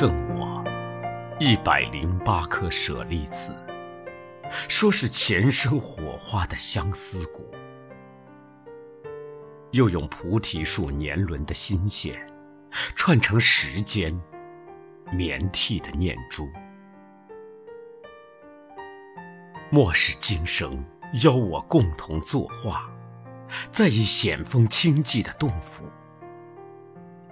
[0.00, 0.62] 赠我
[1.40, 3.52] 一百零八颗舍利子，
[4.68, 7.44] 说是前生火花的相思果。
[9.72, 12.16] 又用菩提树年轮的心线，
[12.94, 14.16] 串成时间
[15.10, 16.48] 绵替的念珠。
[19.68, 20.80] 莫是今生
[21.24, 22.88] 邀我共同作画，
[23.72, 25.84] 在一险峰清寂的洞府，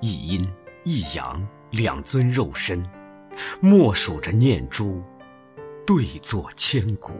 [0.00, 0.52] 一阴
[0.82, 2.88] 一阳两尊肉身，
[3.60, 5.02] 默数着念珠，
[5.86, 7.12] 对坐千古。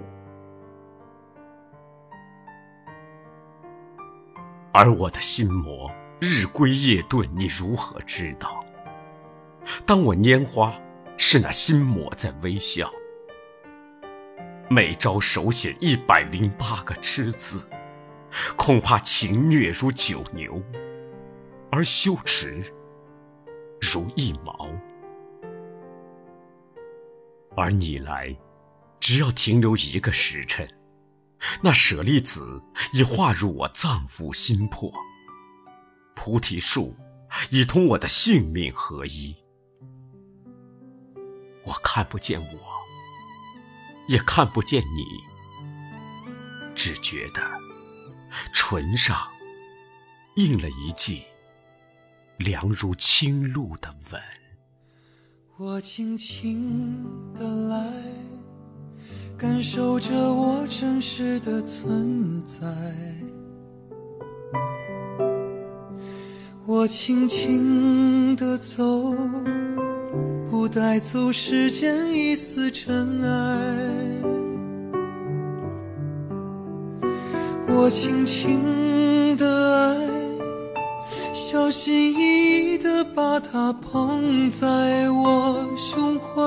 [4.73, 5.91] 而我的心魔
[6.21, 8.65] 日归夜遁，你如何知道？
[9.85, 10.73] 当我拈花，
[11.17, 12.91] 是那心魔在微笑。
[14.71, 17.69] 每朝手写一百零八个痴字，
[18.57, 20.63] 恐怕情虐如九牛，
[21.71, 22.63] 而羞耻
[23.81, 24.69] 如一毛。
[27.57, 28.37] 而你来，
[29.01, 30.69] 只要停留一个时辰，
[31.63, 32.63] 那舍利子
[32.93, 34.93] 已化入我脏腑心魄，
[36.15, 36.97] 菩提树
[37.51, 39.37] 已同我的性命合一。
[41.65, 42.79] 我看不见我。
[44.09, 45.05] 也看不见你，
[46.75, 47.43] 只觉得
[48.55, 49.15] 唇上
[50.37, 51.23] 印了一记
[52.39, 54.21] 凉如清露的吻。
[55.57, 57.93] 我轻轻的来，
[59.37, 62.67] 感受着我真实的存在。
[66.65, 69.15] 我轻轻的走。
[70.51, 73.29] 不带走世间一丝尘埃，
[77.69, 78.61] 我轻轻，
[81.41, 86.43] 小心翼翼地把它捧在我胸怀，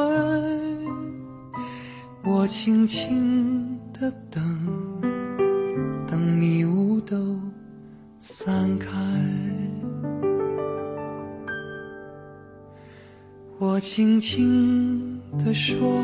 [2.25, 4.43] 我轻轻的等，
[6.05, 7.15] 等迷雾都
[8.19, 8.89] 散开。
[13.59, 16.03] 我轻轻地说，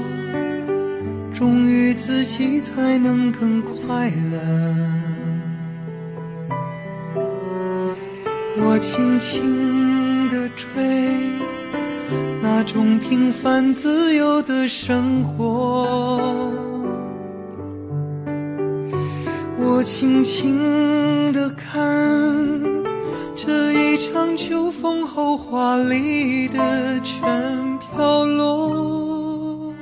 [1.33, 5.06] 忠于自己才能更快乐。
[8.59, 10.66] 我轻轻地追，
[12.41, 16.51] 那种平凡自由的生活。
[19.59, 21.81] 我轻轻地看
[23.35, 23.88] 这一。
[23.97, 29.73] 场秋风后，华丽的全飘落。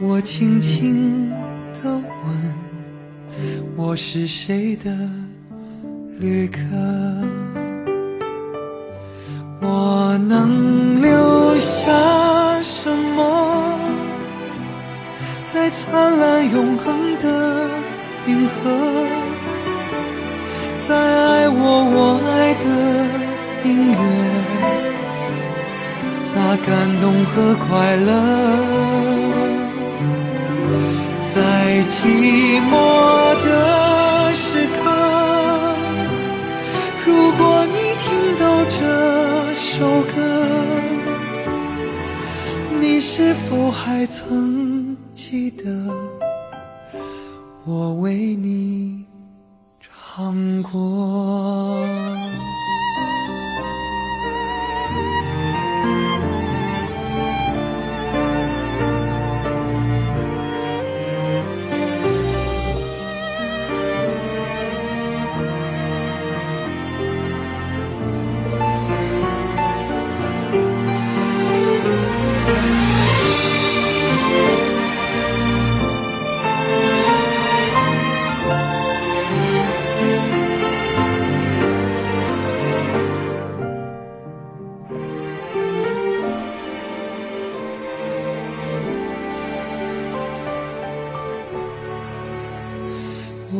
[0.00, 1.28] 我轻轻
[1.82, 4.90] 地问：我是谁的
[6.18, 6.60] 旅客？
[9.68, 11.82] 我能留下
[12.62, 13.18] 什么？
[15.42, 16.86] 在灿烂永恒
[17.18, 17.26] 的
[18.28, 18.54] 银河，
[20.86, 21.58] 在爱我
[21.94, 21.96] 我
[22.30, 22.64] 爱的。
[23.64, 23.98] 音乐，
[26.36, 27.34] 那感动和
[27.66, 28.10] 快乐，
[39.78, 40.14] 首歌，
[42.80, 45.64] 你是否还曾记得
[47.66, 49.04] 我为你
[49.82, 52.05] 唱过？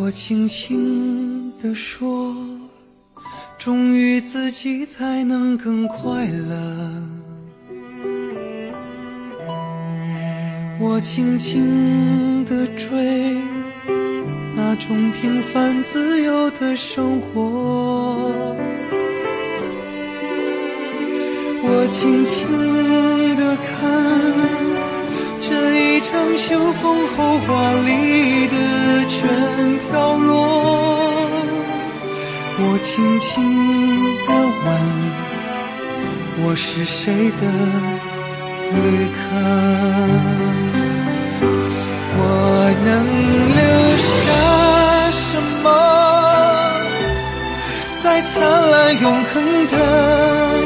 [0.06, 2.32] 我轻轻地说，
[3.58, 6.54] 忠于自己才能更快乐。
[10.78, 13.34] 我轻轻地追，
[14.54, 18.30] 那种平凡自由的生活。
[21.64, 23.76] 我轻轻地看
[25.40, 25.66] 这。
[25.96, 28.45] 一场秋风后，华丽
[29.96, 30.28] 飘落。
[32.58, 33.32] 我轻轻
[34.26, 34.30] 地
[34.66, 34.68] 问：
[36.42, 37.42] 我是谁的
[38.74, 39.16] 旅客，
[42.18, 42.20] 我
[42.84, 42.88] 能
[43.56, 43.60] 留
[43.96, 44.04] 下
[45.10, 45.24] 什
[45.62, 45.66] 么？
[48.02, 48.34] 在灿
[48.70, 49.32] 烂永恒
[49.66, 49.74] 的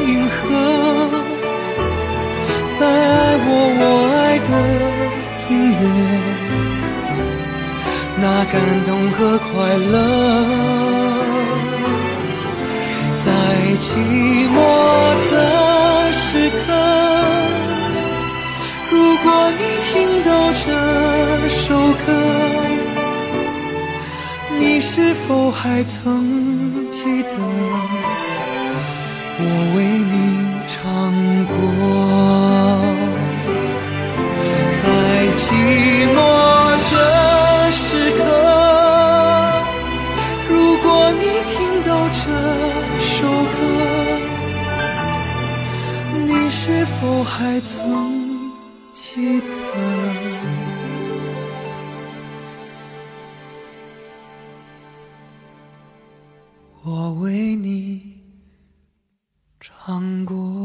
[0.09, 0.39] 银河，
[8.51, 9.93] 感动和快乐。
[13.23, 13.27] 在
[13.79, 13.89] 寂
[14.49, 14.57] 寞
[15.31, 15.33] 的
[16.11, 16.19] 时
[16.49, 16.65] 刻，
[18.91, 19.25] 如果
[19.57, 19.89] 你听
[20.23, 20.65] 到这
[21.49, 21.63] 首
[22.05, 22.07] 歌，
[24.59, 27.29] 你是否还曾记得
[29.39, 29.43] 我
[29.75, 29.79] 为
[46.81, 48.51] 是否还曾
[48.91, 49.45] 记得？
[56.83, 58.23] 我为你
[59.59, 60.60] 唱过。